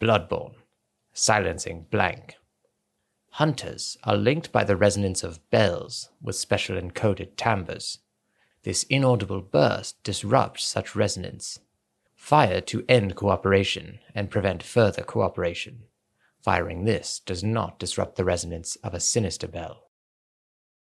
[0.00, 0.54] Bloodborne,
[1.12, 2.36] silencing blank.
[3.30, 7.98] Hunters are linked by the resonance of bells with special encoded timbres.
[8.62, 11.58] This inaudible burst disrupts such resonance.
[12.14, 15.84] Fire to end cooperation and prevent further cooperation.
[16.42, 19.87] Firing this does not disrupt the resonance of a sinister bell.